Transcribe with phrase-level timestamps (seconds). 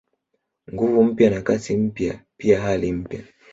[0.73, 3.23] Nguvu mpya na Kasi mpya pia hali mpya